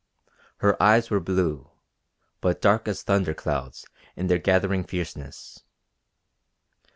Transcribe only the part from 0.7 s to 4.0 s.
eyes were blue, but dark as thunder clouds